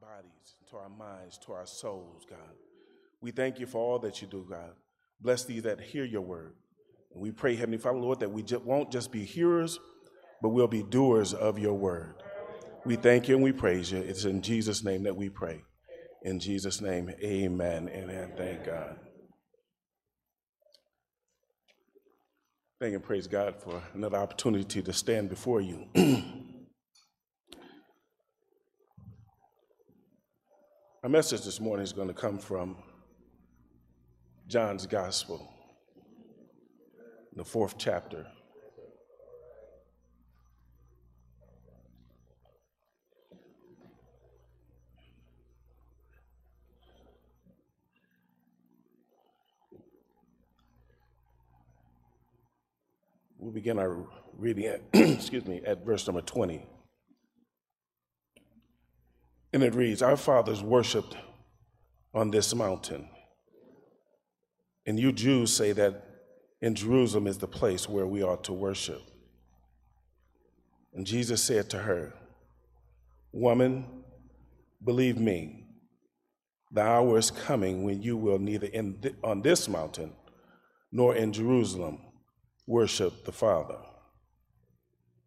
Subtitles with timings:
[0.00, 2.38] bodies, to our minds, to our souls, God.
[3.20, 4.72] We thank you for all that you do, God.
[5.20, 6.54] Bless these that hear your word.
[7.12, 9.78] And we pray, Heavenly Father, Lord, that we just won't just be hearers,
[10.42, 12.14] but we'll be doers of your word.
[12.84, 13.98] We thank you and we praise you.
[13.98, 15.62] It's in Jesus' name that we pray.
[16.22, 18.96] In Jesus' name, amen and thank God.
[22.78, 25.86] Thank and praise God for another opportunity to stand before you.
[31.02, 32.74] Our message this morning is going to come from
[34.48, 35.52] John's Gospel,
[37.36, 38.26] the fourth chapter.
[53.38, 54.06] We begin our
[54.38, 56.66] reading at, excuse me, at verse number 20.
[59.56, 61.16] And it reads Our fathers worshiped
[62.12, 63.08] on this mountain.
[64.84, 66.04] And you Jews say that
[66.60, 69.00] in Jerusalem is the place where we ought to worship.
[70.92, 72.12] And Jesus said to her,
[73.32, 74.04] Woman,
[74.84, 75.64] believe me,
[76.70, 80.12] the hour is coming when you will neither th- on this mountain
[80.92, 82.00] nor in Jerusalem
[82.66, 83.78] worship the Father.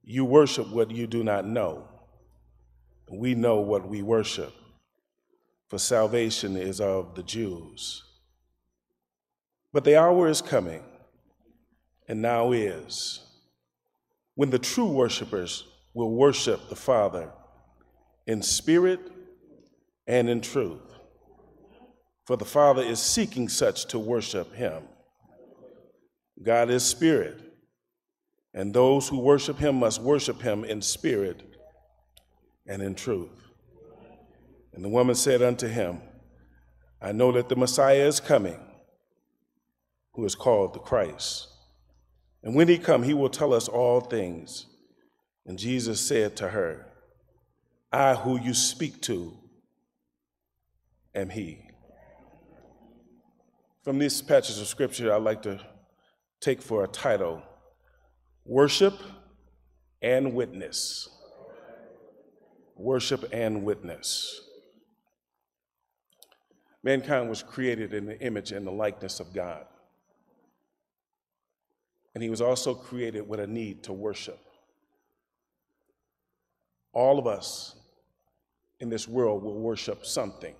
[0.03, 1.98] You worship what you do not know.
[3.11, 4.53] We know what we worship,
[5.67, 8.03] for salvation is of the Jews.
[9.73, 10.83] But the hour is coming,
[12.07, 13.21] and now is,
[14.35, 17.31] when the true worshipers will worship the Father
[18.27, 18.99] in spirit
[20.07, 20.81] and in truth.
[22.25, 24.83] For the Father is seeking such to worship him.
[26.43, 27.39] God is spirit,
[28.53, 31.48] and those who worship him must worship him in spirit
[32.69, 33.49] and in truth.
[34.73, 35.99] And the woman said unto him,
[37.01, 38.59] I know that the Messiah is coming,
[40.13, 41.47] who is called the Christ.
[42.43, 44.67] And when he come, he will tell us all things.
[45.45, 46.85] And Jesus said to her,
[47.91, 49.35] I who you speak to
[51.15, 51.59] am he.
[53.83, 55.59] From these patches of scripture, I'd like to
[56.39, 57.41] take for a title
[58.45, 58.93] Worship
[60.01, 61.09] and Witness.
[62.79, 64.41] Worship and Witness.
[66.81, 69.65] Mankind was created in the image and the likeness of God.
[72.15, 74.39] And he was also created with a need to worship.
[76.93, 77.75] All of us
[78.79, 80.55] in this world will worship something.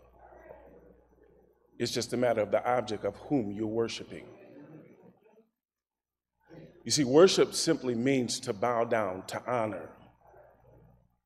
[1.79, 4.25] It's just a matter of the object of whom you're worshiping.
[6.83, 9.89] You see, worship simply means to bow down, to honor.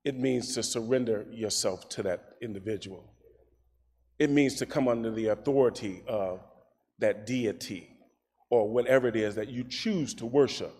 [0.03, 3.13] It means to surrender yourself to that individual.
[4.19, 6.41] It means to come under the authority of
[6.99, 7.89] that deity
[8.49, 10.73] or whatever it is that you choose to worship.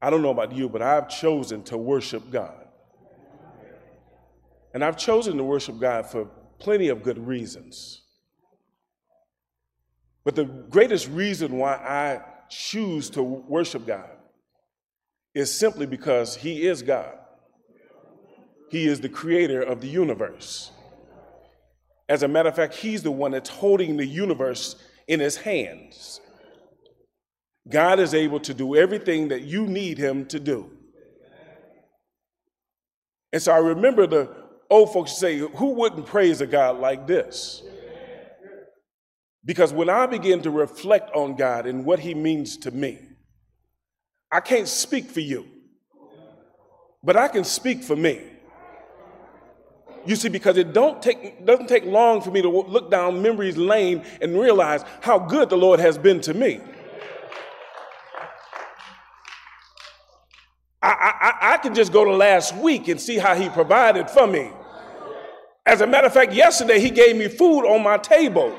[0.00, 2.66] I don't know about you, but I've chosen to worship God.
[4.74, 8.02] And I've chosen to worship God for plenty of good reasons.
[10.24, 14.08] But the greatest reason why I choose to worship God
[15.34, 17.14] is simply because He is God.
[18.70, 20.70] He is the creator of the universe.
[22.08, 24.76] As a matter of fact, He's the one that's holding the universe
[25.08, 26.20] in His hands.
[27.68, 30.70] God is able to do everything that you need Him to do.
[33.32, 34.34] And so I remember the
[34.68, 37.62] old folks say, Who wouldn't praise a God like this?
[39.44, 42.98] Because when I begin to reflect on God and what He means to me,
[44.32, 45.46] I can't speak for you,
[47.04, 48.22] but I can speak for me.
[50.06, 53.56] You see, because it don't take, doesn't take long for me to look down memory's
[53.58, 56.60] lane and realize how good the Lord has been to me.
[60.82, 64.26] I, I, I can just go to last week and see how he provided for
[64.26, 64.50] me.
[65.64, 68.58] As a matter of fact, yesterday he gave me food on my table.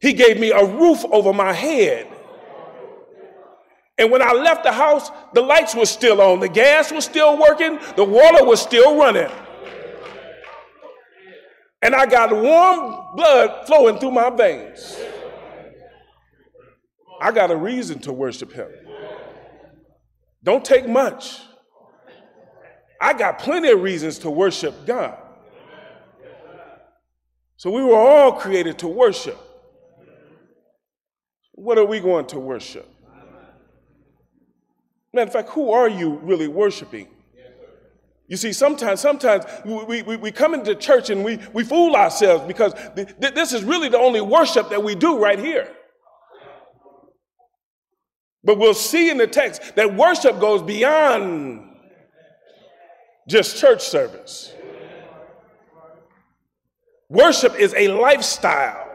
[0.00, 2.09] He gave me a roof over my head.
[4.00, 7.36] And when I left the house, the lights were still on, the gas was still
[7.36, 9.30] working, the water was still running.
[11.82, 14.98] And I got warm blood flowing through my veins.
[17.20, 18.70] I got a reason to worship him.
[20.42, 21.38] Don't take much.
[22.98, 25.18] I got plenty of reasons to worship God.
[27.58, 29.38] So we were all created to worship.
[31.52, 32.88] What are we going to worship?
[35.12, 37.08] Matter of fact, who are you really worshiping?
[38.28, 42.44] You see, sometimes, sometimes we, we, we come into church and we, we fool ourselves
[42.46, 45.68] because th- th- this is really the only worship that we do right here.
[48.44, 51.70] But we'll see in the text that worship goes beyond
[53.28, 54.52] just church service.
[57.08, 58.89] Worship is a lifestyle.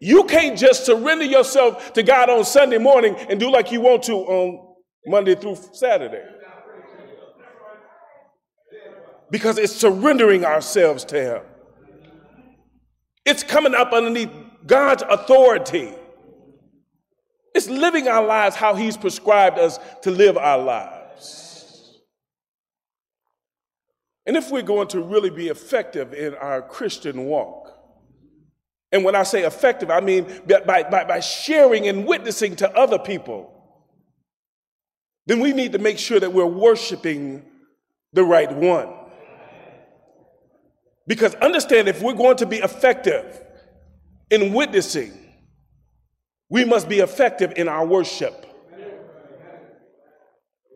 [0.00, 4.02] You can't just surrender yourself to God on Sunday morning and do like you want
[4.04, 4.74] to on
[5.06, 6.24] Monday through Saturday
[9.30, 11.42] because it's surrendering ourselves to Him.
[13.24, 14.30] It's coming up underneath
[14.66, 15.92] God's authority.
[17.54, 22.00] It's living our lives how He's prescribed us to live our lives.
[24.26, 27.79] And if we're going to really be effective in our Christian walk,
[28.92, 32.98] and when I say effective, I mean by, by, by sharing and witnessing to other
[32.98, 33.56] people,
[35.26, 37.44] then we need to make sure that we're worshiping
[38.12, 38.88] the right one.
[41.06, 43.40] Because understand, if we're going to be effective
[44.30, 45.12] in witnessing,
[46.48, 48.46] we must be effective in our worship.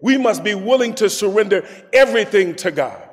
[0.03, 3.04] We must be willing to surrender everything to God.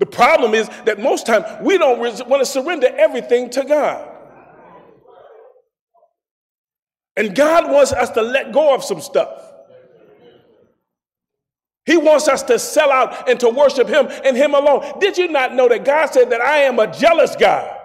[0.00, 4.08] The problem is that most times we don't want to surrender everything to God.
[7.16, 9.28] And God wants us to let go of some stuff.
[11.84, 14.98] He wants us to sell out and to worship Him and Him alone.
[15.00, 17.76] Did you not know that God said that I am a jealous God?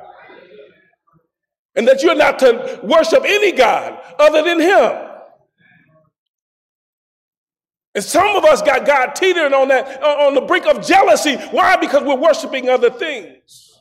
[1.76, 5.05] And that you're not to worship any God other than Him.
[7.96, 11.38] And some of us got God teetering on that, uh, on the brink of jealousy.
[11.38, 11.78] Why?
[11.78, 13.80] Because we're worshiping other things.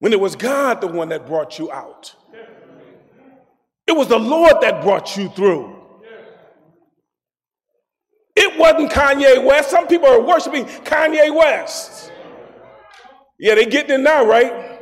[0.00, 2.14] When it was God the one that brought you out,
[3.86, 5.76] it was the Lord that brought you through.
[8.36, 9.70] It wasn't Kanye West.
[9.70, 12.12] Some people are worshiping Kanye West.
[13.38, 14.80] Yeah, they getting it now, right?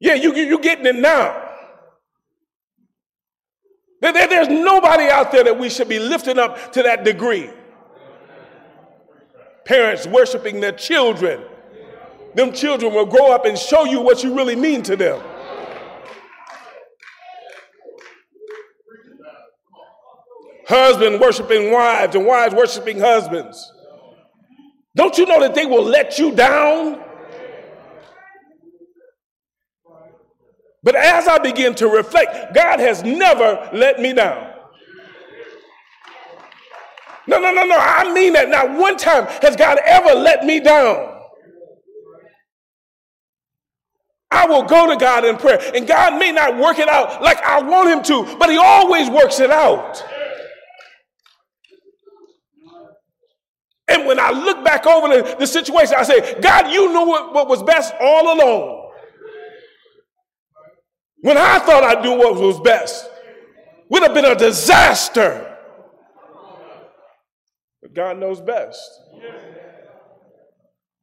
[0.00, 1.49] Yeah, you, you, you getting it now.
[4.00, 7.50] There, there, there's nobody out there that we should be lifting up to that degree.
[9.64, 11.42] Parents worshiping their children.
[12.34, 15.20] Them children will grow up and show you what you really mean to them.
[20.66, 23.72] Husband worshiping wives and wives worshiping husbands.
[24.94, 27.02] Don't you know that they will let you down?
[30.82, 34.54] But as I begin to reflect, God has never let me down.
[37.26, 37.76] No, no, no, no.
[37.78, 38.48] I mean that.
[38.48, 41.18] Not one time has God ever let me down.
[44.32, 47.38] I will go to God in prayer, and God may not work it out like
[47.42, 50.02] I want Him to, but He always works it out.
[53.88, 57.34] And when I look back over the, the situation, I say, God, you knew what,
[57.34, 58.79] what was best all along.
[61.22, 63.08] When I thought I knew what was best,
[63.88, 65.56] would have been a disaster.
[67.82, 68.88] But God knows best.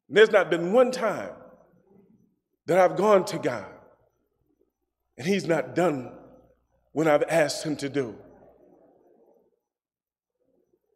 [0.09, 1.31] There's not been one time
[2.65, 3.65] that I've gone to God
[5.17, 6.11] and He's not done
[6.93, 8.15] when I've asked Him to do.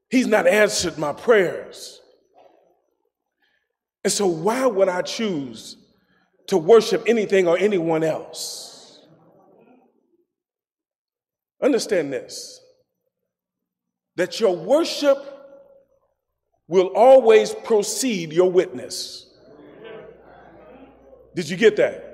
[0.10, 2.02] He's not answered my prayers.
[4.04, 5.78] And so, why would I choose
[6.48, 8.71] to worship anything or anyone else?
[11.62, 12.60] Understand this
[14.18, 15.18] that your worship
[16.68, 19.28] will always proceed your witness.
[21.34, 22.12] Did you get that?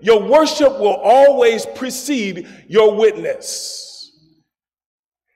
[0.00, 4.12] Your worship will always precede your witness.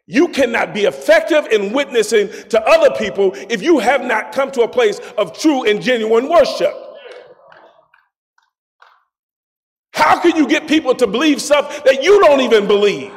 [0.07, 4.63] You cannot be effective in witnessing to other people if you have not come to
[4.63, 6.75] a place of true and genuine worship.
[9.93, 13.13] How can you get people to believe stuff that you don't even believe?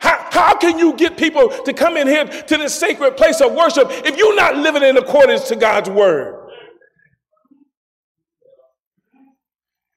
[0.00, 3.52] How, how can you get people to come in here to this sacred place of
[3.52, 6.40] worship if you're not living in accordance to God's word?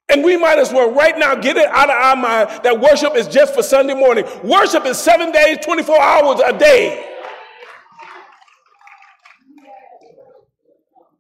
[0.09, 3.15] And we might as well right now get it out of our mind that worship
[3.15, 4.25] is just for Sunday morning.
[4.43, 7.13] Worship is seven days, 24 hours a day.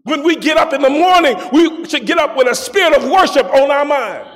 [0.03, 3.09] When we get up in the morning, we should get up with a spirit of
[3.09, 4.27] worship on our mind.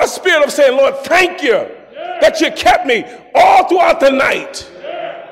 [0.00, 1.75] A spirit of saying, Lord, thank you
[2.20, 3.04] that you kept me
[3.34, 4.70] all throughout the night.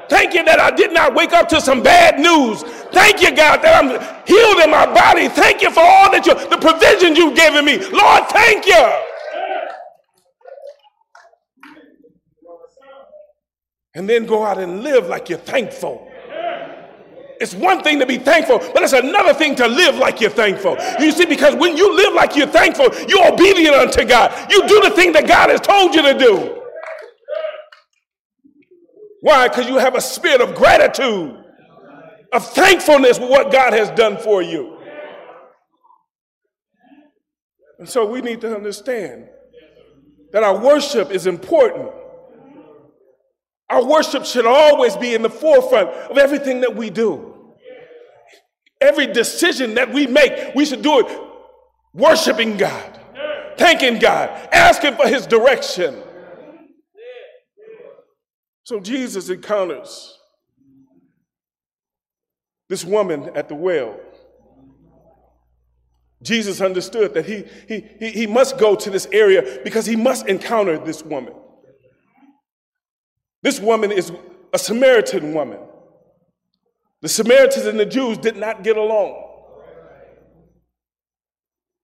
[0.08, 2.62] Thank you that I did not wake up to some bad news.
[2.92, 3.88] Thank you, God, that I'm
[4.26, 5.28] healed in my body.
[5.28, 7.78] Thank you for all that you, the provisions you you've given me.
[7.78, 8.92] Lord, thank you.
[13.94, 16.10] And then go out and live like you're thankful.
[17.40, 20.76] It's one thing to be thankful, but it's another thing to live like you're thankful.
[21.00, 24.50] You see, because when you live like you're thankful, you're obedient unto God.
[24.50, 26.63] You do the thing that God has told you to do.
[29.24, 29.48] Why?
[29.48, 31.42] Because you have a spirit of gratitude,
[32.30, 34.76] of thankfulness for what God has done for you.
[37.78, 39.30] And so we need to understand
[40.30, 41.90] that our worship is important.
[43.70, 47.54] Our worship should always be in the forefront of everything that we do.
[48.78, 51.20] Every decision that we make, we should do it
[51.94, 53.00] worshiping God,
[53.56, 56.02] thanking God, asking for His direction.
[58.64, 60.18] So Jesus encounters
[62.68, 64.00] this woman at the well.
[66.22, 70.26] Jesus understood that he, he, he, he must go to this area because he must
[70.26, 71.34] encounter this woman.
[73.42, 74.10] This woman is
[74.54, 75.58] a Samaritan woman.
[77.02, 79.20] The Samaritans and the Jews did not get along.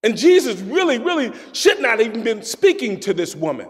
[0.02, 3.68] And Jesus really, really should not even been speaking to this woman.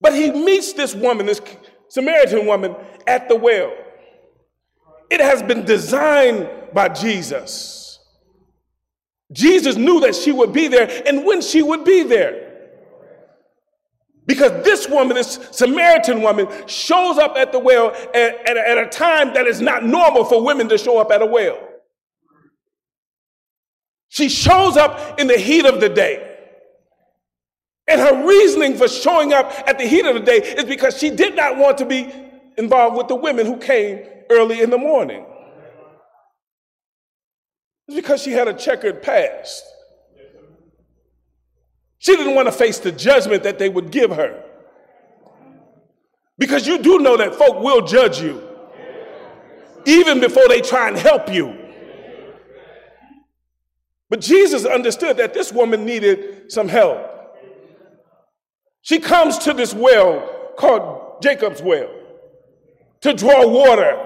[0.00, 1.40] But he meets this woman, this
[1.92, 2.74] Samaritan woman,
[3.06, 3.70] at the well.
[5.10, 7.98] It has been designed by Jesus.
[9.30, 12.70] Jesus knew that she would be there and when she would be there.
[14.24, 18.86] Because this woman, this Samaritan woman, shows up at the well at, at, at, a
[18.86, 21.58] time that is not normal for women to show up at a well.
[24.08, 26.31] She shows up in the heat of the day.
[27.92, 31.10] And her reasoning for showing up at the heat of the day is because she
[31.10, 32.10] did not want to be
[32.56, 35.26] involved with the women who came early in the morning.
[37.86, 39.62] It's because she had a checkered past.
[41.98, 44.42] She didn't want to face the judgment that they would give her.
[46.38, 48.42] Because you do know that folk will judge you
[49.84, 51.58] even before they try and help you.
[54.08, 57.11] But Jesus understood that this woman needed some help.
[58.82, 61.90] She comes to this well called Jacob's well
[63.00, 63.98] to draw water.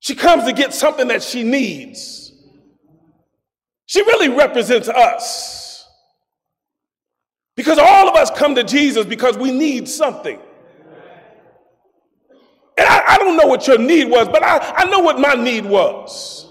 [0.00, 2.32] She comes to get something that she needs.
[3.86, 5.86] She really represents us.
[7.56, 10.40] Because all of us come to Jesus because we need something.
[12.78, 15.34] And I, I don't know what your need was, but I, I know what my
[15.34, 16.46] need was.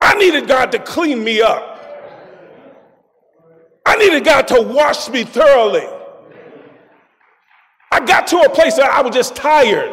[0.00, 1.79] I needed God to clean me up.
[3.90, 5.86] I needed God to wash me thoroughly.
[7.92, 9.92] I got to a place that I was just tired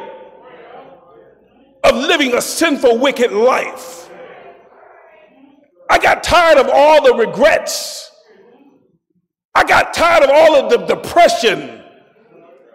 [1.83, 4.09] of living a sinful, wicked life.
[5.89, 8.07] I got tired of all the regrets
[9.57, 11.81] I got tired of all of the depression.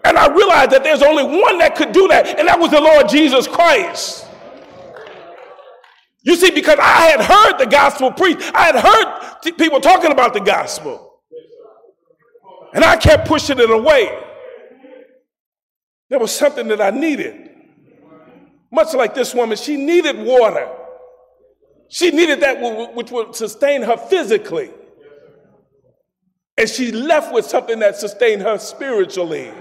[0.05, 2.81] And I realized that there's only one that could do that, and that was the
[2.81, 4.27] Lord Jesus Christ.
[6.25, 10.35] You see, because I had heard the gospel preached, I had heard people talking about
[10.35, 11.12] the gospel.
[12.73, 14.19] And I kept pushing it away.
[16.09, 17.51] There was something that I needed.
[18.71, 20.69] Much like this woman, she needed water.
[21.89, 24.71] She needed that which would sustain her physically.
[26.57, 29.53] And she left with something that sustained her spiritually.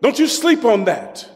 [0.00, 1.28] Don't you sleep on that.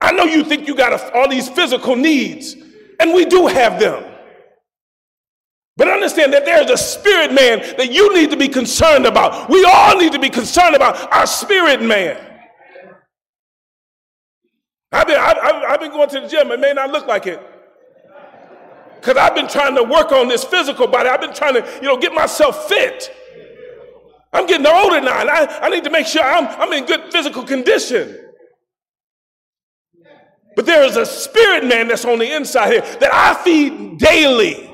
[0.00, 2.56] I know you think you got all these physical needs,
[3.00, 4.04] and we do have them.
[5.78, 9.48] But understand that there's a spirit man that you need to be concerned about.
[9.48, 12.20] We all need to be concerned about our spirit man.
[14.90, 16.50] I've been, I've, I've been going to the gym.
[16.50, 17.40] It may not look like it,
[18.96, 21.08] because I've been trying to work on this physical body.
[21.08, 23.14] I've been trying to, you know, get myself fit.
[24.32, 27.12] I'm getting older now, and I, I need to make sure I'm, I'm in good
[27.12, 28.18] physical condition.
[30.56, 34.67] But there is a spirit man that's on the inside here that I feed daily.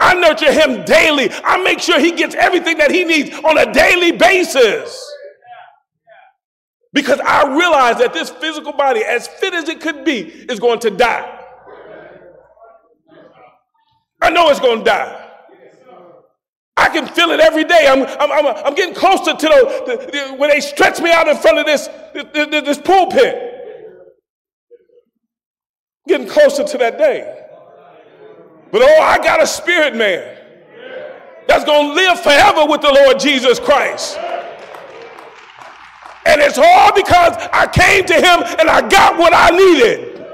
[0.00, 1.30] I nurture him daily.
[1.44, 5.12] I make sure he gets everything that he needs on a daily basis.
[6.92, 10.78] Because I realize that this physical body, as fit as it could be, is going
[10.80, 11.40] to die.
[14.22, 15.20] I know it's going to die.
[16.76, 17.86] I can feel it every day.
[17.88, 21.28] I'm, I'm, I'm, I'm getting closer to the, the, the, when they stretch me out
[21.28, 23.52] in front of this, this, this pulpit.
[26.06, 27.43] Getting closer to that day.
[28.74, 30.36] But oh, I got a spirit man
[31.46, 34.18] that's going to live forever with the Lord Jesus Christ.
[36.26, 40.26] And it's all because I came to him and I got what I needed.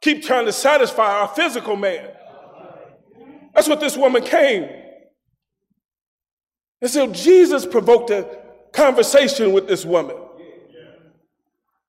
[0.00, 2.10] keep trying to satisfy our physical man.
[3.54, 4.68] That's what this woman came.
[6.82, 8.40] And so Jesus provoked a
[8.72, 10.16] conversation with this woman.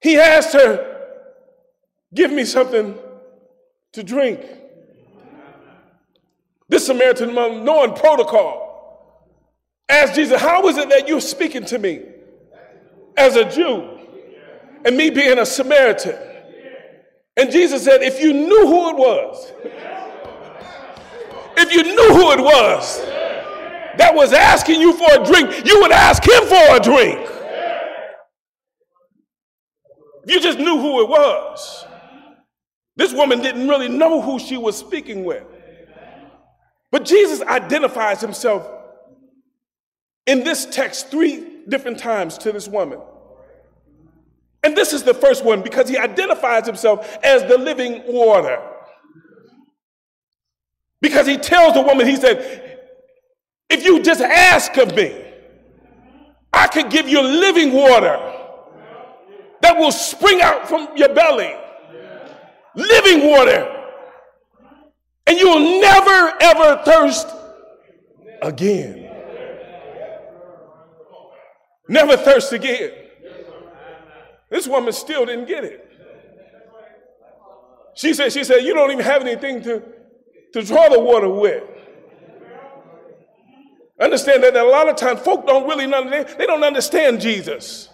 [0.01, 0.99] He asked her,
[2.13, 2.95] Give me something
[3.93, 4.41] to drink.
[6.69, 9.27] This Samaritan woman, knowing protocol,
[9.89, 12.01] asked Jesus, How is it that you're speaking to me
[13.17, 13.99] as a Jew
[14.85, 16.17] and me being a Samaritan?
[17.35, 19.51] And Jesus said, If you knew who it was,
[21.57, 22.99] if you knew who it was
[23.97, 27.29] that was asking you for a drink, you would ask him for a drink.
[30.25, 31.85] You just knew who it was.
[33.01, 35.43] This woman didn't really know who she was speaking with.
[36.91, 38.69] But Jesus identifies himself
[40.27, 43.01] in this text three different times to this woman.
[44.61, 48.61] And this is the first one because he identifies himself as the living water.
[51.01, 52.77] Because he tells the woman, he said,
[53.67, 55.25] if you just ask of me,
[56.53, 58.19] I can give you living water
[59.61, 61.55] that will spring out from your belly.
[62.75, 63.81] Living water
[65.27, 67.27] and you will never ever thirst
[68.41, 69.09] again.
[71.87, 72.91] Never thirst again.
[74.49, 75.87] This woman still didn't get it.
[77.95, 79.83] She said, she said, you don't even have anything to,
[80.53, 81.63] to draw the water with.
[83.99, 87.89] Understand that a lot of times folk don't really understand, they don't understand Jesus.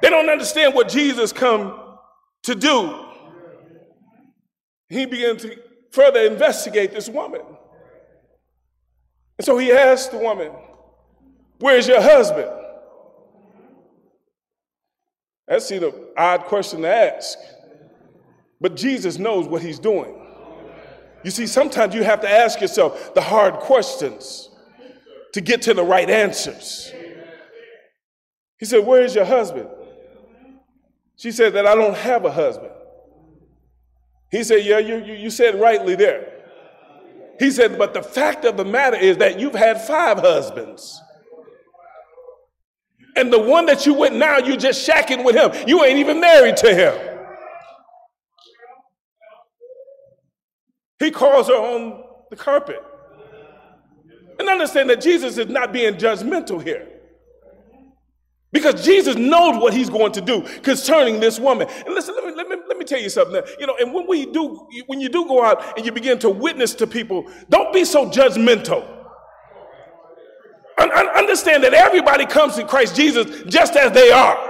[0.00, 1.98] They don't understand what Jesus come
[2.44, 3.07] to do.
[4.88, 5.56] He began to
[5.90, 7.42] further investigate this woman.
[9.38, 10.52] And so he asked the woman,
[11.58, 12.50] Where's your husband?
[15.46, 17.38] That's an odd question to ask.
[18.60, 20.14] But Jesus knows what he's doing.
[21.24, 24.50] You see, sometimes you have to ask yourself the hard questions
[25.32, 26.92] to get to the right answers.
[28.58, 29.68] He said, Where is your husband?
[31.16, 32.72] She said that I don't have a husband.
[34.30, 36.32] He said, Yeah, you, you, you said rightly there.
[37.38, 41.00] He said, But the fact of the matter is that you've had five husbands.
[43.16, 45.50] And the one that you with now, you're just shacking with him.
[45.66, 47.16] You ain't even married to him.
[51.00, 52.82] He calls her on the carpet.
[54.38, 56.88] And understand that Jesus is not being judgmental here.
[58.52, 61.68] Because Jesus knows what he's going to do concerning this woman.
[61.84, 62.56] And listen, let me, let me
[62.88, 63.42] tell you something.
[63.58, 66.30] You know, and when we do, when you do go out and you begin to
[66.30, 68.86] witness to people, don't be so judgmental.
[70.78, 74.48] Un- understand that everybody comes to Christ Jesus just as they are.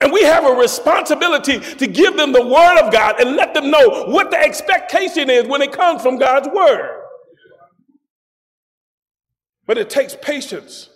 [0.00, 3.70] And we have a responsibility to give them the word of God and let them
[3.70, 7.00] know what the expectation is when it comes from God's word.
[9.66, 10.88] But it takes patience.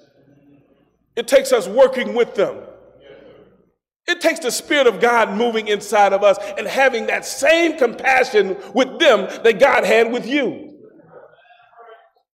[1.14, 2.56] It takes us working with them.
[4.08, 8.56] It takes the Spirit of God moving inside of us and having that same compassion
[8.72, 10.78] with them that God had with you.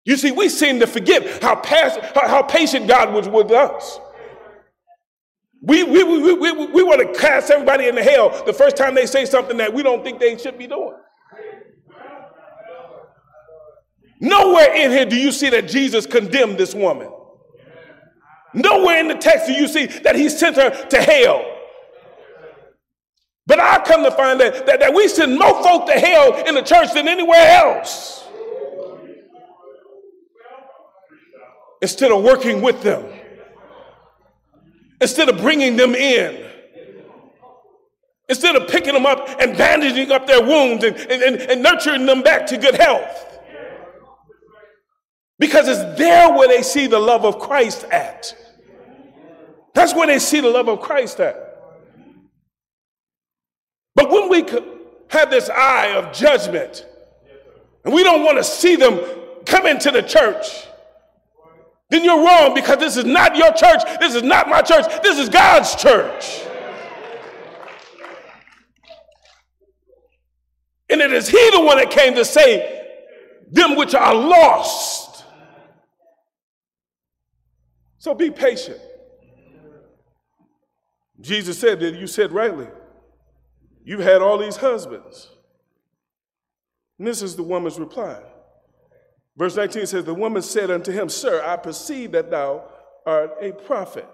[0.03, 3.99] You see, we seem to forget how, pass, how, how patient God was with us.
[5.61, 8.95] We, we, we, we, we, we want to cast everybody into hell the first time
[8.95, 10.97] they say something that we don't think they should be doing.
[14.19, 17.09] Nowhere in here do you see that Jesus condemned this woman.
[18.53, 21.50] Nowhere in the text do you see that he sent her to hell.
[23.51, 26.55] But I come to find that, that, that we send more folk to hell in
[26.55, 28.23] the church than anywhere else.
[31.81, 33.03] Instead of working with them,
[35.01, 36.49] instead of bringing them in,
[38.29, 42.21] instead of picking them up and bandaging up their wounds and, and, and nurturing them
[42.21, 43.37] back to good health.
[45.39, 48.33] Because it's there where they see the love of Christ at.
[49.73, 51.40] That's where they see the love of Christ at.
[54.01, 54.39] But when we
[55.09, 56.87] have this eye of judgment,
[57.85, 58.99] and we don't want to see them
[59.45, 60.47] come into the church,
[61.91, 63.83] then you're wrong because this is not your church.
[63.99, 64.85] This is not my church.
[65.03, 66.41] This is God's church.
[70.89, 72.63] And it is He the one that came to save
[73.51, 75.25] them which are lost.
[77.99, 78.79] So be patient.
[81.19, 82.67] Jesus said that you said rightly.
[83.83, 85.29] You've had all these husbands.
[86.99, 88.21] And this is the woman's reply.
[89.35, 92.65] Verse 19 says, The woman said unto him, Sir, I perceive that thou
[93.05, 94.07] art a prophet.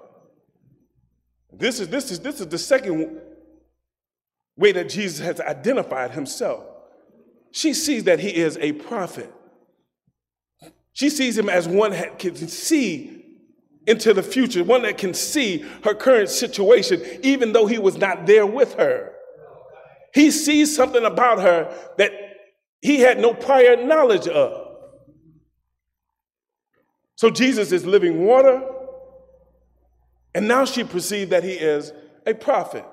[1.52, 3.20] This is, this is, this is the second
[4.56, 6.64] way that Jesus has identified himself.
[7.52, 9.34] She sees that he is a prophet.
[10.94, 13.18] She sees him as one that can see
[13.86, 18.26] into the future, one that can see her current situation, even though he was not
[18.26, 19.14] there with her.
[20.14, 22.12] He sees something about her that
[22.82, 24.78] he had no prior knowledge of.
[27.16, 28.64] So Jesus is living water,
[30.36, 31.92] and now she perceived that he is
[32.26, 32.86] a prophet.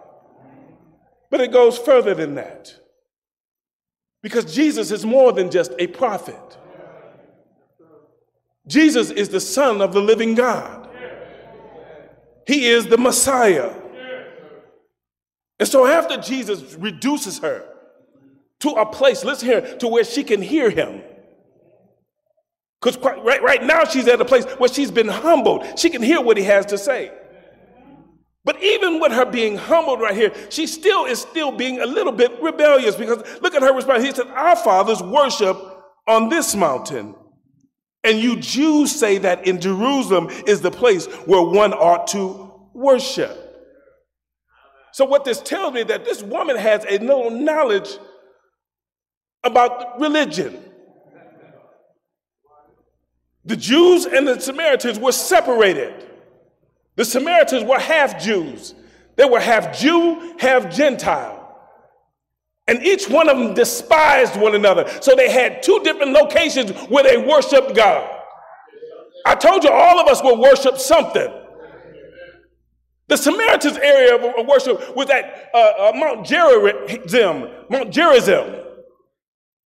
[1.30, 2.74] But it goes further than that.
[4.22, 6.58] Because Jesus is more than just a prophet.
[8.66, 10.88] Jesus is the Son of the living God.
[12.46, 13.74] He is the Messiah.
[15.64, 17.66] And so after Jesus reduces her
[18.60, 21.00] to a place, listen here, to where she can hear him.
[22.82, 25.78] Because right, right now she's at a place where she's been humbled.
[25.78, 27.10] She can hear what he has to say.
[28.44, 32.12] But even with her being humbled right here, she still is still being a little
[32.12, 34.04] bit rebellious because look at her response.
[34.04, 35.56] He said, Our fathers worship
[36.06, 37.14] on this mountain.
[38.04, 43.43] And you Jews say that in Jerusalem is the place where one ought to worship.
[44.94, 47.98] So, what this tells me that this woman has a little knowledge
[49.42, 50.56] about religion.
[53.44, 56.08] The Jews and the Samaritans were separated.
[56.94, 58.76] The Samaritans were half Jews.
[59.16, 61.58] They were half Jew, half Gentile.
[62.68, 64.88] And each one of them despised one another.
[65.00, 68.08] So they had two different locations where they worshiped God.
[69.26, 71.32] I told you all of us will worship something.
[73.08, 78.54] The Samaritans' area of worship was at uh, uh, Mount Gerizim, Mount Gerizim.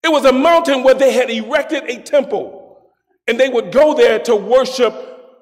[0.02, 2.92] It was a mountain where they had erected a temple,
[3.26, 4.94] and they would go there to worship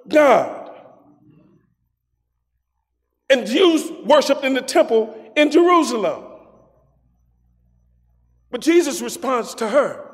[0.08, 0.72] God.
[3.30, 6.24] And Jews worshiped in the temple in Jerusalem.
[8.50, 10.08] But Jesus responds to her.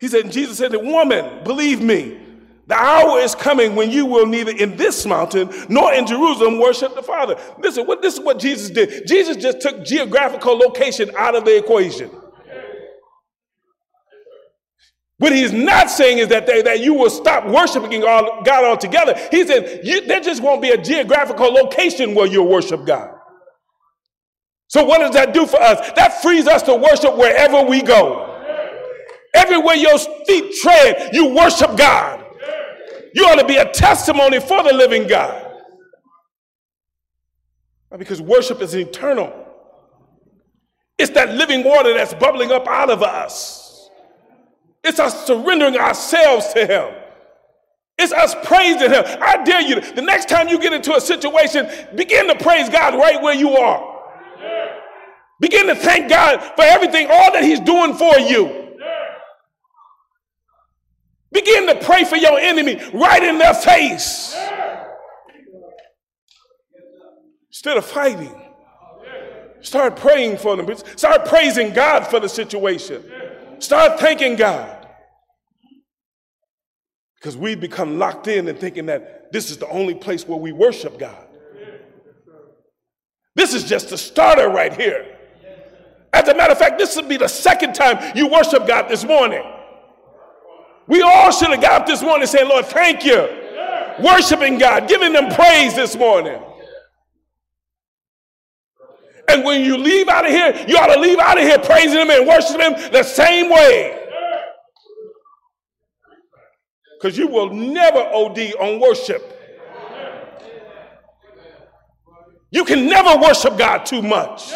[0.00, 2.20] He said, Jesus said, Woman, believe me,
[2.66, 6.94] the hour is coming when you will neither in this mountain nor in Jerusalem worship
[6.96, 7.36] the Father.
[7.58, 9.06] Listen, what, this is what Jesus did.
[9.06, 12.10] Jesus just took geographical location out of the equation.
[15.18, 19.16] What he's not saying is that, they, that you will stop worshiping God altogether.
[19.30, 23.14] He said you, there just won't be a geographical location where you'll worship God.
[24.68, 25.92] So, what does that do for us?
[25.92, 28.24] That frees us to worship wherever we go.
[29.34, 32.25] Everywhere your feet tread, you worship God.
[33.16, 35.42] You ought to be a testimony for the living God.
[37.96, 39.32] Because worship is eternal.
[40.98, 43.88] It's that living water that's bubbling up out of us.
[44.84, 46.94] It's us surrendering ourselves to Him.
[47.96, 49.02] It's us praising Him.
[49.22, 52.96] I dare you, the next time you get into a situation, begin to praise God
[52.96, 53.94] right where you are.
[55.40, 58.65] Begin to thank God for everything, all that He's doing for you.
[61.36, 64.34] Begin to pray for your enemy right in their face.
[67.50, 68.34] Instead of fighting,
[69.60, 70.74] start praying for them.
[70.96, 73.04] Start praising God for the situation.
[73.58, 74.88] Start thanking God.
[77.16, 80.52] Because we become locked in and thinking that this is the only place where we
[80.52, 81.26] worship God.
[83.34, 85.18] This is just the starter right here.
[86.14, 89.04] As a matter of fact, this would be the second time you worship God this
[89.04, 89.42] morning.
[90.86, 93.28] We all should have got up this morning saying, Lord, thank you.
[94.00, 96.40] Worshiping God, giving them praise this morning.
[99.28, 101.98] And when you leave out of here, you ought to leave out of here praising
[101.98, 104.04] Him and worshiping Him the same way.
[106.98, 109.32] Because you will never OD on worship.
[112.50, 114.52] You can never worship God too much.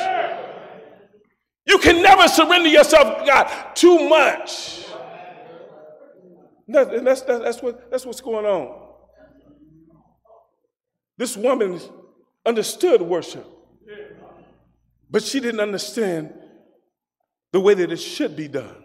[1.66, 4.79] You can never surrender yourself to God too much.
[6.72, 8.88] That, that's, that, that's, what, that's what's going on.
[11.16, 11.80] This woman
[12.46, 13.46] understood worship,
[15.11, 16.33] but she didn't understand
[17.52, 18.76] the way that it should be done.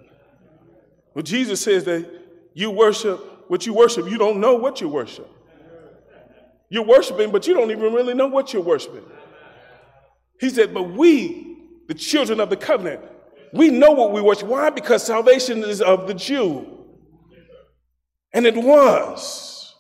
[1.14, 2.10] Well, Jesus says that
[2.54, 5.30] you worship what you worship, you don't know what you worship.
[6.70, 9.04] You're worshiping, but you don't even really know what you're worshiping.
[10.40, 13.02] He said, But we, the children of the covenant,
[13.54, 14.48] we know what we worship.
[14.48, 14.70] Why?
[14.70, 16.85] Because salvation is of the Jew.
[18.36, 19.74] And it was.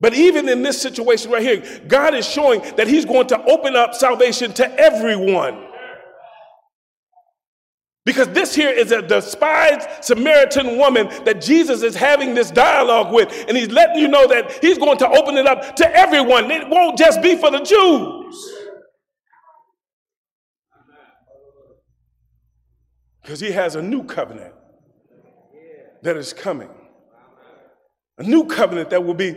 [0.00, 3.76] But even in this situation right here, God is showing that He's going to open
[3.76, 5.66] up salvation to everyone.
[8.06, 13.44] Because this here is a despised Samaritan woman that Jesus is having this dialogue with,
[13.46, 16.50] and He's letting you know that He's going to open it up to everyone.
[16.50, 18.56] It won't just be for the Jews.
[23.22, 24.54] Because he has a new covenant
[26.02, 26.70] that is coming.
[28.20, 29.34] A new covenant that will be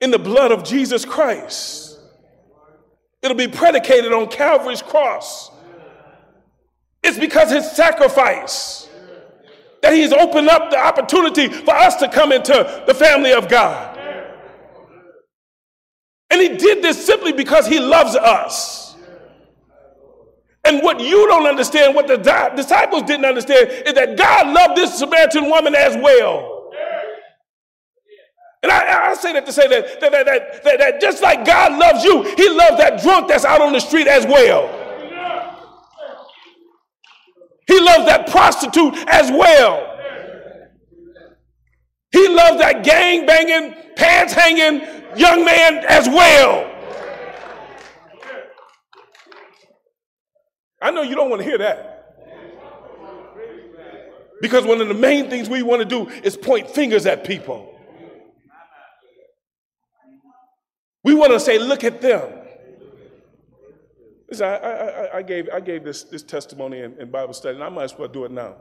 [0.00, 1.98] in the blood of Jesus Christ.
[3.20, 5.50] It'll be predicated on Calvary's cross.
[7.02, 8.88] It's because his sacrifice
[9.82, 13.98] that he's opened up the opportunity for us to come into the family of God.
[16.30, 18.94] And he did this simply because he loves us.
[20.64, 22.18] And what you don't understand, what the
[22.54, 26.51] disciples didn't understand, is that God loved this Samaritan woman as well.
[28.62, 31.76] And I, I say that to say that, that, that, that, that just like God
[31.78, 34.78] loves you, he loves that drunk that's out on the street as well.
[37.66, 39.88] He loves that prostitute as well.
[42.12, 46.68] He loves that gang banging, pants hanging young man as well.
[50.80, 51.88] I know you don't want to hear that.
[54.40, 57.71] Because one of the main things we want to do is point fingers at people.
[61.04, 62.38] We want to say, look at them.
[64.30, 67.64] Listen, I, I, I, gave, I gave this, this testimony in, in Bible study, and
[67.64, 68.56] I might as well do it now.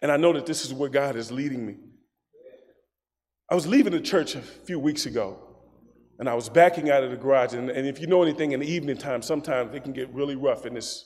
[0.00, 1.76] And I know that this is where God is leading me.
[3.50, 5.38] I was leaving the church a few weeks ago,
[6.18, 7.54] and I was backing out of the garage.
[7.54, 10.36] And, and if you know anything in the evening time, sometimes it can get really
[10.36, 11.04] rough in this,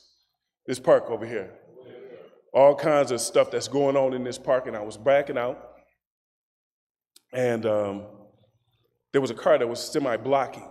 [0.67, 1.51] this park over here.
[2.53, 5.71] All kinds of stuff that's going on in this park, and I was backing out.
[7.33, 8.03] And um,
[9.13, 10.67] there was a car that was semi blocking.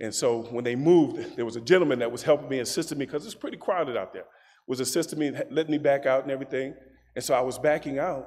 [0.00, 3.06] And so when they moved, there was a gentleman that was helping me, assisting me,
[3.06, 4.24] because it's pretty crowded out there,
[4.66, 6.74] was assisting me, letting me back out and everything.
[7.14, 8.26] And so I was backing out.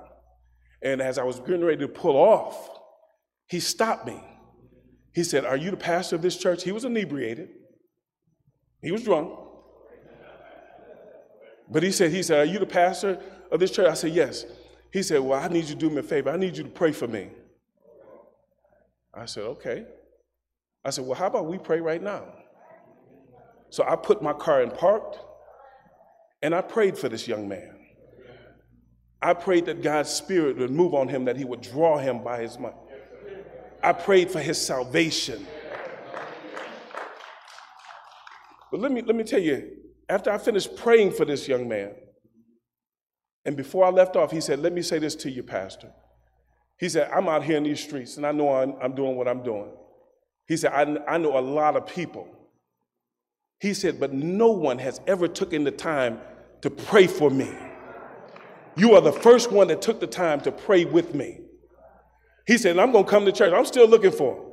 [0.81, 2.69] And as I was getting ready to pull off,
[3.47, 4.23] he stopped me.
[5.13, 6.63] He said, Are you the pastor of this church?
[6.63, 7.49] He was inebriated.
[8.81, 9.33] He was drunk.
[11.69, 13.19] But he said, he said, Are you the pastor
[13.51, 13.87] of this church?
[13.87, 14.45] I said, Yes.
[14.93, 16.29] He said, Well, I need you to do me a favor.
[16.29, 17.31] I need you to pray for me.
[19.17, 19.85] I said, Okay.
[20.85, 22.25] I said, Well, how about we pray right now?
[23.69, 25.19] So I put my car in parked
[26.41, 27.73] and I prayed for this young man.
[29.21, 32.41] I prayed that God's Spirit would move on him, that he would draw him by
[32.41, 32.75] his might.
[33.83, 35.45] I prayed for his salvation.
[38.71, 39.71] But let me, let me tell you,
[40.09, 41.93] after I finished praying for this young man,
[43.45, 45.91] and before I left off, he said, Let me say this to you, Pastor.
[46.79, 49.27] He said, I'm out here in these streets and I know I'm, I'm doing what
[49.27, 49.71] I'm doing.
[50.47, 52.27] He said, I, I know a lot of people.
[53.59, 56.19] He said, but no one has ever taken the time
[56.61, 57.51] to pray for me.
[58.75, 61.39] You are the first one that took the time to pray with me.
[62.45, 63.51] He said, I'm going to come to church.
[63.51, 64.43] I'm still looking for him.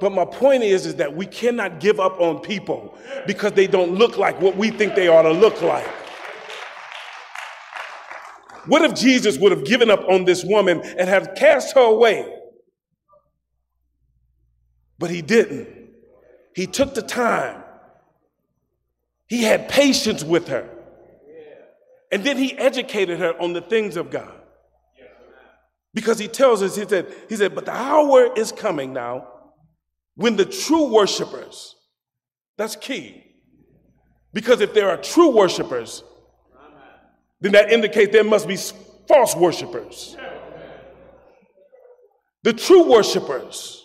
[0.00, 3.94] But my point is, is that we cannot give up on people because they don't
[3.94, 5.86] look like what we think they ought to look like.
[8.66, 12.32] What if Jesus would have given up on this woman and have cast her away?
[14.98, 15.68] But he didn't.
[16.54, 17.64] He took the time.
[19.26, 20.68] He had patience with her.
[22.12, 24.34] And then he educated her on the things of God.
[25.94, 29.28] Because he tells us, he said, he said, but the hour is coming now
[30.14, 31.74] when the true worshipers,
[32.56, 33.24] that's key.
[34.32, 36.04] Because if there are true worshipers,
[37.42, 38.56] then that indicates there must be
[39.08, 40.16] false worshipers.
[42.44, 43.84] The true worshipers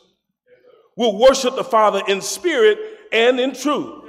[0.96, 2.78] will worship the Father in spirit
[3.12, 4.06] and in truth.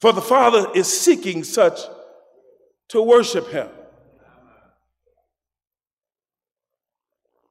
[0.00, 1.80] For the Father is seeking such
[2.88, 3.68] to worship Him.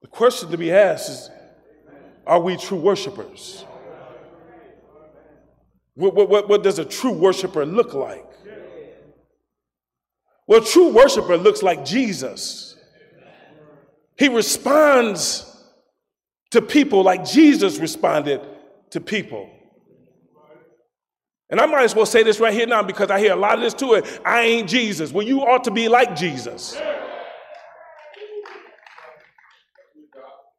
[0.02, 1.30] The question to be asked is
[2.26, 3.64] Are we true worshipers?
[5.94, 8.27] What, what, what, does a true worshiper look like?
[10.48, 12.74] Well, true worshiper looks like Jesus.
[14.16, 15.44] He responds
[16.50, 18.40] to people like Jesus responded
[18.90, 19.50] to people.
[21.50, 23.54] And I might as well say this right here now because I hear a lot
[23.54, 24.20] of this to it.
[24.24, 25.12] I ain't Jesus.
[25.12, 26.80] Well, you ought to be like Jesus.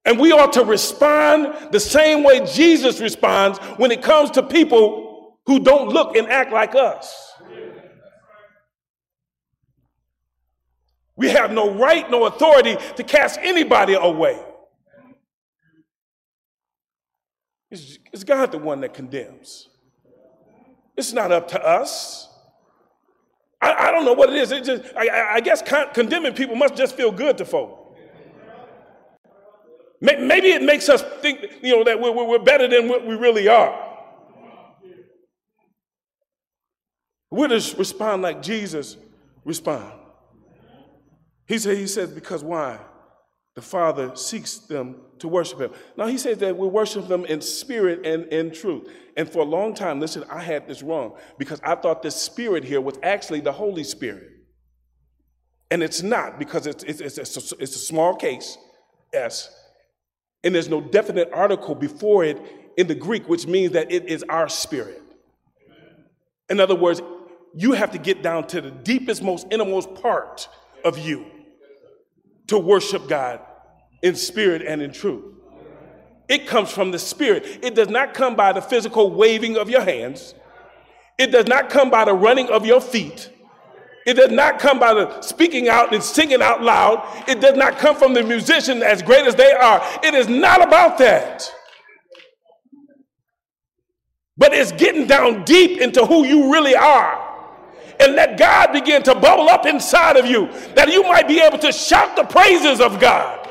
[0.06, 5.40] And we ought to respond the same way Jesus responds when it comes to people
[5.48, 7.29] who don't look and act like us.
[11.20, 14.42] We have no right, no authority to cast anybody away.
[17.70, 19.68] It's, it's God the one that condemns.
[20.96, 22.30] It's not up to us.
[23.62, 24.54] I, I don't know what it is.
[24.54, 27.98] It just, I, I guess con- condemning people must just feel good to folk.
[30.00, 33.50] Maybe it makes us think, you know, that we're, we're better than what we really
[33.50, 33.78] are.
[37.30, 38.96] We're to respond like Jesus
[39.44, 39.99] respond.
[41.50, 42.80] He said, he says, because why?
[43.56, 45.72] The Father seeks them to worship him.
[45.98, 48.88] Now he says that we worship them in spirit and in truth.
[49.18, 52.64] And for a long time, listen, I had this wrong because I thought the spirit
[52.64, 54.30] here was actually the Holy Spirit.
[55.72, 58.56] And it's not because it's, it's, it's, it's, a, it's a small case,
[59.12, 59.52] S,
[60.44, 62.40] and there's no definite article before it
[62.78, 65.02] in the Greek, which means that it is our spirit.
[66.48, 67.02] In other words,
[67.56, 70.48] you have to get down to the deepest, most innermost part
[70.86, 71.26] of you
[72.50, 73.40] to worship God
[74.02, 75.24] in spirit and in truth.
[76.28, 77.44] It comes from the spirit.
[77.64, 80.36] It does not come by the physical waving of your hands.
[81.18, 83.32] It does not come by the running of your feet.
[84.06, 87.04] It does not come by the speaking out and singing out loud.
[87.28, 89.82] It does not come from the musician as great as they are.
[90.04, 91.52] It is not about that.
[94.38, 97.29] But it's getting down deep into who you really are.
[98.00, 101.58] And let God begin to bubble up inside of you that you might be able
[101.60, 103.48] to shout the praises of God.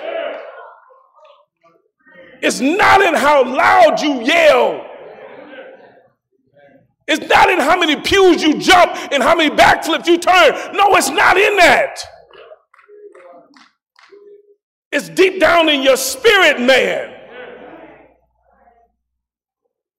[2.40, 4.87] It's not in how loud you yell.
[7.06, 10.52] It's not in how many pews you jump and how many backflips you turn.
[10.74, 11.98] No, it's not in that.
[14.92, 17.17] It's deep down in your spirit, man.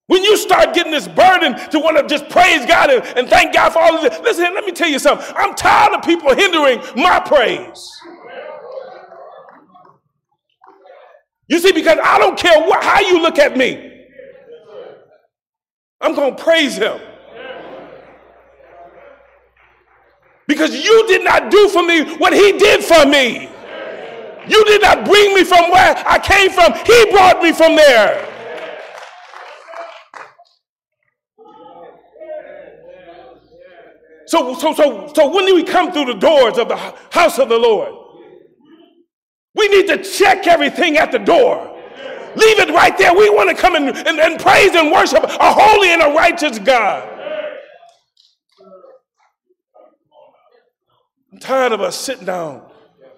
[0.10, 3.54] When you start getting this burden to want to just praise God and, and thank
[3.54, 5.24] God for all of this, listen, let me tell you something.
[5.38, 7.88] I'm tired of people hindering my praise.
[11.48, 14.04] You see, because I don't care what, how you look at me,
[16.02, 17.00] I'm going to praise him.
[20.48, 23.48] Because you did not do for me what he did for me.
[24.48, 28.29] You did not bring me from where I came from, he brought me from there.
[34.30, 36.78] So, so, so, so when do we come through the doors of the
[37.10, 37.96] house of the Lord,
[39.56, 41.76] we need to check everything at the door.
[42.36, 43.12] Leave it right there.
[43.15, 46.60] We want to come and, and, and praise and worship a holy and a righteous
[46.60, 47.10] God.
[51.34, 52.62] I'm tired of us sitting down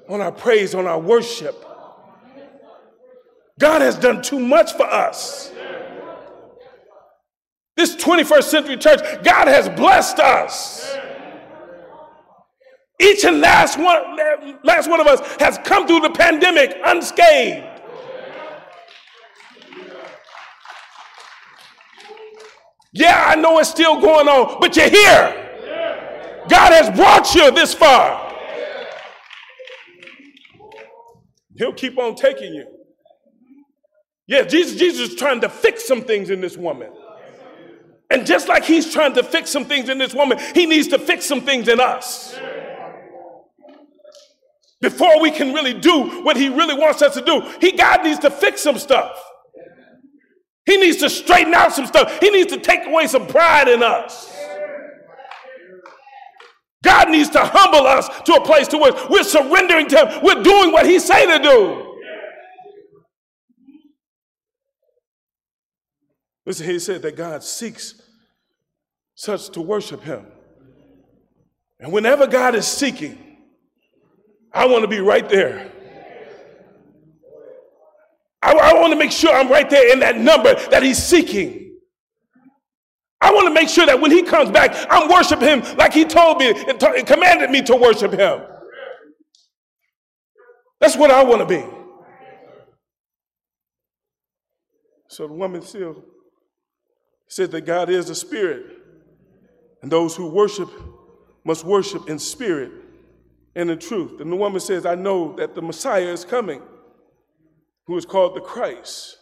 [0.07, 1.65] on our praise, on our worship.
[3.59, 5.51] God has done too much for us.
[7.75, 11.00] This 21st century church, God has blessed us.
[13.01, 14.17] Each and last one,
[14.63, 17.65] last one of us has come through the pandemic unscathed.
[22.93, 25.37] Yeah, I know it's still going on, but you're here.
[26.47, 28.29] God has brought you this far.
[31.55, 32.67] He'll keep on taking you.
[34.27, 36.91] Yeah, Jesus, Jesus is trying to fix some things in this woman.
[38.11, 40.99] And just like he's trying to fix some things in this woman, he needs to
[40.99, 42.37] fix some things in us
[44.81, 47.41] before we can really do what he really wants us to do.
[47.61, 49.17] He God needs to fix some stuff.
[50.65, 52.19] He needs to straighten out some stuff.
[52.19, 54.31] He needs to take away some pride in us.
[56.83, 60.23] God needs to humble us to a place to where we're surrendering to him.
[60.23, 61.97] We're doing what he say to do.
[66.45, 68.01] Listen, he said that God seeks
[69.13, 70.25] such to worship him.
[71.79, 73.30] And whenever God is seeking,
[74.53, 75.71] I want to be right there.
[78.41, 81.77] I, I want to make sure I'm right there in that number that he's seeking.
[83.21, 86.05] I want to make sure that when he comes back, I'm worshiping him like he
[86.05, 88.41] told me and, t- and commanded me to worship him.
[90.79, 91.63] That's what I want to be.
[95.07, 96.03] So the woman still
[97.27, 98.65] said that God is a spirit,
[99.83, 100.69] and those who worship
[101.43, 102.71] must worship in spirit
[103.55, 104.21] and the truth.
[104.21, 106.61] And the woman says, I know that the Messiah is coming,
[107.87, 109.17] who is called the Christ.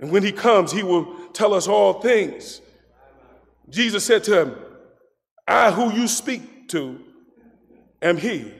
[0.00, 2.60] And when he comes, he will tell us all things.
[3.68, 4.54] Jesus said to him,
[5.48, 7.00] I who you speak to
[8.02, 8.52] am he.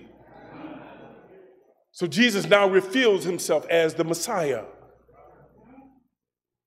[1.92, 4.64] So Jesus now reveals himself as the Messiah.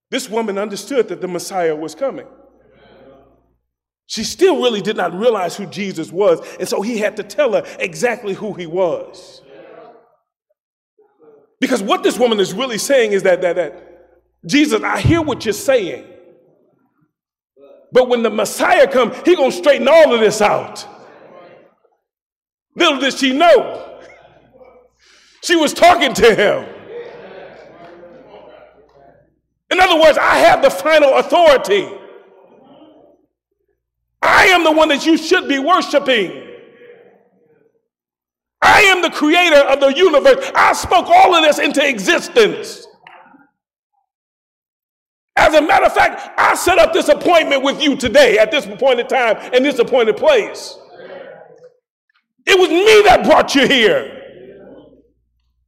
[0.09, 2.25] This woman understood that the Messiah was coming.
[4.09, 7.53] She still really did not realize who Jesus was, and so he had to tell
[7.53, 9.43] her exactly who he was.
[11.59, 15.45] Because what this woman is really saying is that, that, that Jesus, I hear what
[15.45, 16.07] you're saying.
[17.91, 20.87] But when the Messiah comes, he gonna straighten all of this out.
[22.75, 24.01] Little did she know.
[25.43, 26.67] She was talking to him.
[29.69, 31.98] In other words, I have the final authority.
[34.49, 36.47] Am the one that you should be worshiping.
[38.61, 40.51] I am the creator of the universe.
[40.55, 42.85] I spoke all of this into existence.
[45.35, 48.65] As a matter of fact, I set up this appointment with you today at this
[48.65, 50.77] appointed time and this appointed place.
[52.45, 54.15] It was me that brought you here.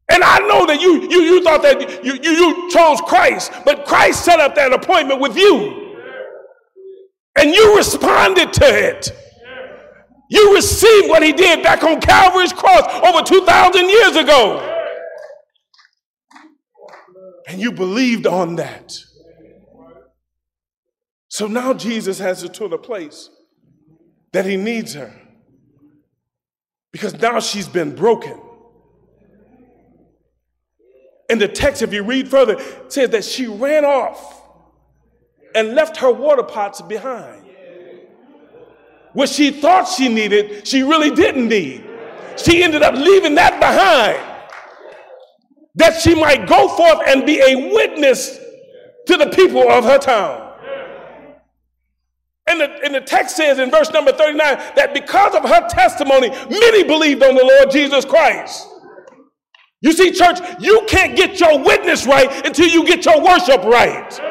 [0.10, 3.86] And I know that you, you, you thought that you, you, you chose Christ, but
[3.86, 5.81] Christ set up that appointment with you.
[7.38, 9.12] And you responded to it.
[10.30, 14.68] You received what he did back on Calvary's cross over 2,000 years ago.
[17.48, 18.96] And you believed on that.
[21.28, 23.30] So now Jesus has her to the place
[24.32, 25.14] that he needs her.
[26.92, 28.40] Because now she's been broken.
[31.30, 34.41] And the text, if you read further, says that she ran off
[35.56, 37.46] and left her water pots behind.
[39.14, 41.86] What she thought she needed, she really didn't need.
[42.38, 44.28] She ended up leaving that behind
[45.76, 48.38] that she might go forth and be a witness
[49.08, 50.50] to the people of her town.
[52.48, 54.38] And the, and the text says in verse number 39
[54.76, 58.68] that because of her testimony, many believed on the Lord Jesus Christ.
[59.82, 64.31] You see, church, you can't get your witness right until you get your worship right.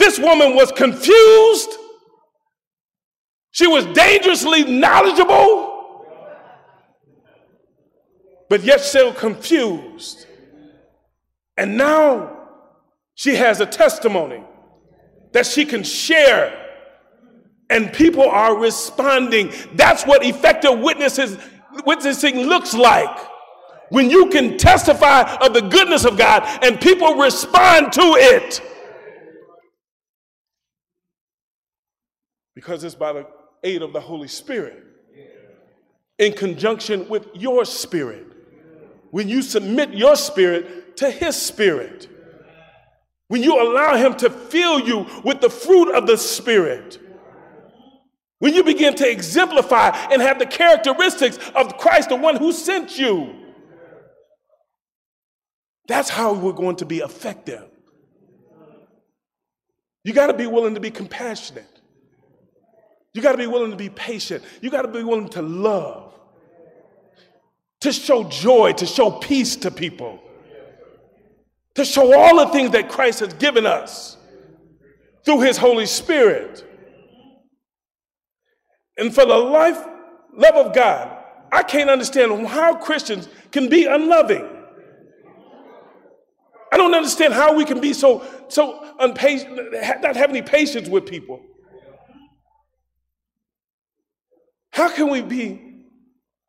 [0.00, 1.76] This woman was confused.
[3.50, 6.06] She was dangerously knowledgeable,
[8.48, 10.26] but yet still confused.
[11.58, 12.48] And now
[13.14, 14.42] she has a testimony
[15.32, 16.48] that she can share,
[17.68, 19.52] and people are responding.
[19.74, 21.36] That's what effective witnesses,
[21.84, 23.18] witnessing looks like.
[23.90, 28.62] When you can testify of the goodness of God and people respond to it.
[32.54, 33.26] Because it's by the
[33.62, 34.84] aid of the Holy Spirit
[36.18, 38.26] in conjunction with your spirit.
[39.10, 42.08] When you submit your spirit to His spirit,
[43.30, 46.98] when you allow Him to fill you with the fruit of the Spirit,
[48.40, 52.98] when you begin to exemplify and have the characteristics of Christ, the one who sent
[52.98, 53.36] you,
[55.86, 57.68] that's how we're going to be effective.
[60.02, 61.69] You got to be willing to be compassionate.
[63.12, 64.44] You got to be willing to be patient.
[64.60, 66.14] You got to be willing to love,
[67.80, 70.20] to show joy, to show peace to people,
[71.74, 74.16] to show all the things that Christ has given us
[75.24, 76.64] through his Holy Spirit.
[78.96, 79.78] And for the life,
[80.32, 81.16] love of God,
[81.50, 84.48] I can't understand how Christians can be unloving.
[86.72, 91.06] I don't understand how we can be so so unpatient, not have any patience with
[91.06, 91.42] people.
[94.72, 95.60] How can we be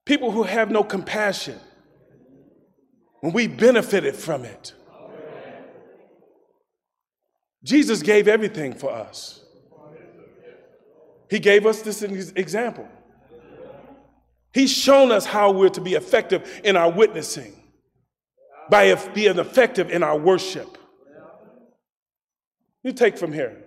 [0.05, 1.59] people who have no compassion
[3.22, 4.74] when we benefited from it?
[7.63, 9.43] Jesus gave everything for us.
[11.30, 12.88] He gave us this example.
[14.53, 17.55] He's shown us how we're to be effective in our witnessing
[18.69, 20.78] by being effective in our worship.
[22.84, 23.63] You take from here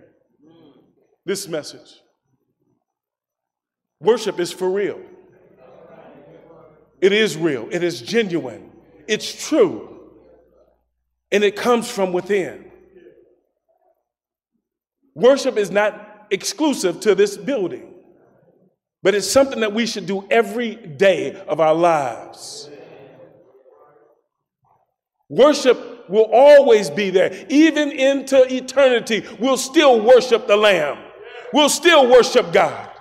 [1.25, 2.01] this message.
[4.05, 5.01] Worship is for real.
[7.01, 7.67] It is real.
[7.71, 8.71] It is genuine.
[9.07, 9.99] It's true.
[11.31, 12.71] And it comes from within.
[15.15, 17.93] Worship is not exclusive to this building,
[19.01, 22.69] but it's something that we should do every day of our lives.
[25.29, 27.45] Worship will always be there.
[27.49, 30.99] Even into eternity, we'll still worship the Lamb.
[31.51, 32.91] We'll still worship God.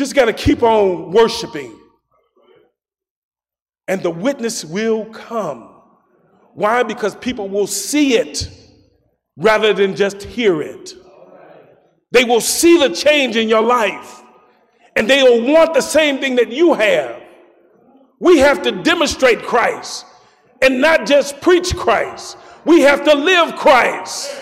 [0.00, 1.78] Just got to keep on worshiping.
[3.86, 5.74] And the witness will come.
[6.54, 6.82] Why?
[6.82, 8.48] Because people will see it
[9.36, 10.94] rather than just hear it.
[12.12, 14.22] They will see the change in your life
[14.96, 17.22] and they will want the same thing that you have.
[18.20, 20.06] We have to demonstrate Christ
[20.62, 22.38] and not just preach Christ.
[22.64, 24.34] We have to live Christ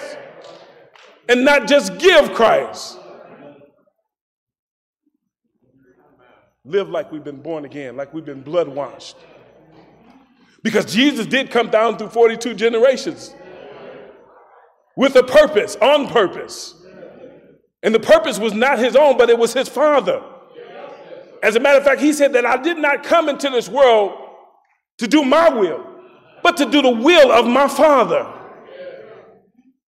[1.28, 2.97] and not just give Christ.
[6.68, 9.16] Live like we've been born again, like we've been blood washed.
[10.62, 13.34] Because Jesus did come down through 42 generations
[14.96, 16.74] with a purpose, on purpose.
[17.82, 20.22] And the purpose was not his own, but it was his Father.
[21.42, 24.12] As a matter of fact, he said that I did not come into this world
[24.98, 25.86] to do my will,
[26.42, 28.26] but to do the will of my Father.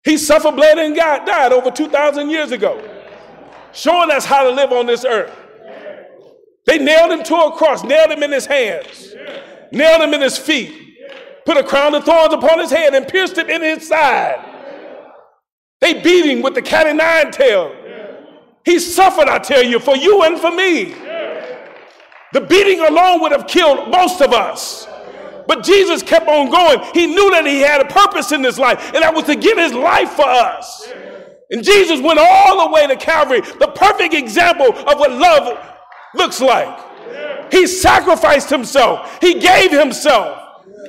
[0.04, 2.80] He suffered, bled, and God, died over 2,000 years ago,
[3.72, 5.36] showing us how to live on this earth.
[6.70, 9.12] They nailed him to a cross, nailed him in his hands,
[9.72, 10.72] nailed him in his feet,
[11.44, 14.38] put a crown of thorns upon his head, and pierced him in his side.
[15.80, 17.74] They beat him with the cat and nine tail.
[18.64, 20.94] He suffered, I tell you, for you and for me.
[22.34, 24.86] The beating alone would have killed most of us.
[25.48, 26.88] But Jesus kept on going.
[26.94, 29.58] He knew that he had a purpose in this life, and that was to give
[29.58, 30.88] his life for us.
[31.50, 35.66] And Jesus went all the way to Calvary, the perfect example of what love
[36.14, 37.52] looks like.
[37.52, 40.38] He sacrificed himself, he gave himself.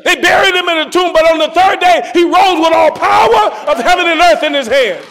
[0.04, 2.92] They buried him in a tomb, but on the third day, he rose with all
[2.92, 5.06] power of heaven and earth in his hands.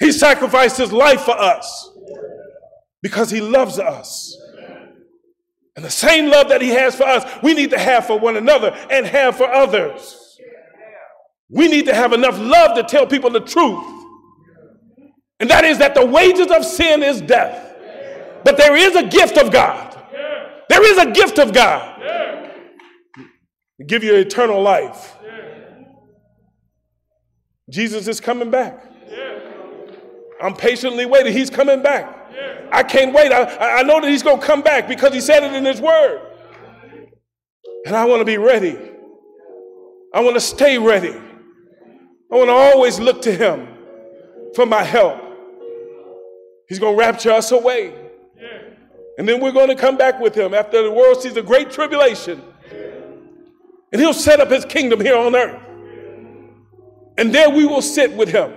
[0.00, 1.90] He sacrificed his life for us
[3.02, 4.36] because he loves us.
[5.76, 8.36] And the same love that he has for us, we need to have for one
[8.36, 10.18] another and have for others.
[11.48, 14.01] We need to have enough love to tell people the truth.
[15.42, 17.74] And that is that the wages of sin is death.
[18.44, 19.92] But there is a gift of God.
[20.68, 22.00] There is a gift of God.
[23.84, 25.16] Give you eternal life.
[27.68, 28.86] Jesus is coming back.
[30.40, 31.32] I'm patiently waiting.
[31.32, 32.30] He's coming back.
[32.70, 33.32] I can't wait.
[33.32, 35.80] I, I know that he's going to come back because he said it in his
[35.80, 36.20] word.
[37.84, 38.78] And I want to be ready.
[40.14, 41.16] I want to stay ready.
[42.30, 43.66] I want to always look to him
[44.54, 45.21] for my help.
[46.72, 47.92] He's going to rapture us away.
[49.18, 51.70] And then we're going to come back with him after the world sees a great
[51.70, 52.42] tribulation.
[53.92, 55.60] And he'll set up his kingdom here on earth.
[57.18, 58.54] And there we will sit with him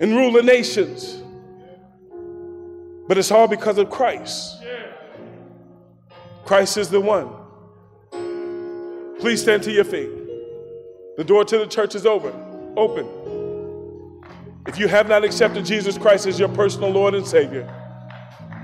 [0.00, 1.22] and rule the nations.
[3.06, 4.60] But it's all because of Christ.
[6.44, 7.30] Christ is the one.
[9.20, 10.10] Please stand to your feet.
[11.16, 12.34] The door to the church is open.
[12.76, 13.31] Open.
[14.66, 17.68] If you have not accepted Jesus Christ as your personal Lord and Savior,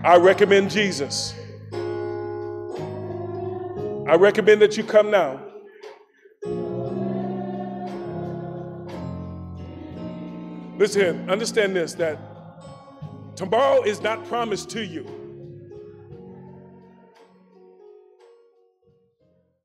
[0.05, 1.35] I recommend Jesus.
[4.07, 5.41] I recommend that you come now.
[10.79, 12.19] Listen, understand this that
[13.35, 15.28] tomorrow is not promised to you.